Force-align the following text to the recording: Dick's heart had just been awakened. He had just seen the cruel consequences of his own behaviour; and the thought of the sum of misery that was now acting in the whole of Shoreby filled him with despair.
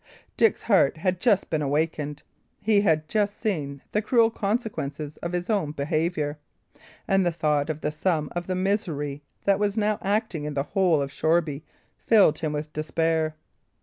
Dick's 0.35 0.63
heart 0.63 0.97
had 0.97 1.19
just 1.19 1.51
been 1.51 1.61
awakened. 1.61 2.23
He 2.59 2.81
had 2.81 3.07
just 3.07 3.39
seen 3.39 3.83
the 3.91 4.01
cruel 4.01 4.31
consequences 4.31 5.17
of 5.17 5.31
his 5.31 5.47
own 5.47 5.73
behaviour; 5.73 6.39
and 7.07 7.23
the 7.23 7.31
thought 7.31 7.69
of 7.69 7.81
the 7.81 7.91
sum 7.91 8.27
of 8.35 8.49
misery 8.49 9.21
that 9.45 9.59
was 9.59 9.77
now 9.77 9.99
acting 10.01 10.45
in 10.45 10.55
the 10.55 10.63
whole 10.63 11.03
of 11.03 11.11
Shoreby 11.11 11.63
filled 11.97 12.39
him 12.39 12.51
with 12.51 12.73
despair. 12.73 13.35